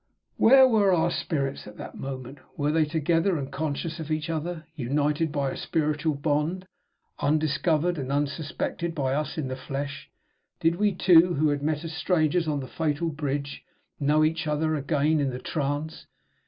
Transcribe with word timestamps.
Where 0.37 0.67
were 0.67 0.91
our 0.91 1.11
spirits 1.11 1.67
at 1.67 1.77
that 1.77 1.93
moment? 1.95 2.39
Were 2.57 2.71
they 2.71 2.85
together 2.85 3.37
and 3.37 3.51
conscious 3.51 3.99
of 3.99 4.09
each 4.09 4.31
other? 4.31 4.65
United 4.75 5.31
by 5.31 5.51
a 5.51 5.55
spiritual 5.55 6.15
bond, 6.15 6.65
undiscovered 7.19 7.99
and 7.99 8.11
unsuspected 8.11 8.95
by 8.95 9.13
us 9.13 9.37
in 9.37 9.47
the 9.47 9.55
flesh, 9.55 10.09
did 10.59 10.77
we 10.77 10.95
two, 10.95 11.35
who 11.35 11.49
had 11.49 11.61
met 11.61 11.83
as 11.83 11.93
strangers 11.93 12.47
on 12.47 12.61
the 12.61 12.67
fatal 12.67 13.09
bridge, 13.09 13.63
know 13.99 14.23
each 14.23 14.47
other 14.47 14.73
again 14.73 15.19
in 15.19 15.29
the 15.29 15.37
trance? 15.37 16.07